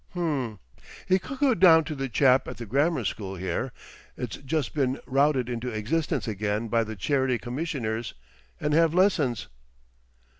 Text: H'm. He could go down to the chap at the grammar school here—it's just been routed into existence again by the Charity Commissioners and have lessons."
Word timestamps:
H'm. 0.13 0.57
He 1.07 1.19
could 1.19 1.37
go 1.37 1.53
down 1.53 1.83
to 1.83 1.93
the 1.93 2.09
chap 2.09 2.47
at 2.47 2.57
the 2.57 2.65
grammar 2.65 3.05
school 3.05 3.35
here—it's 3.35 4.37
just 4.37 4.73
been 4.73 4.99
routed 5.05 5.47
into 5.47 5.69
existence 5.69 6.27
again 6.27 6.69
by 6.69 6.83
the 6.83 6.95
Charity 6.95 7.37
Commissioners 7.37 8.15
and 8.59 8.73
have 8.73 8.95
lessons." 8.95 9.45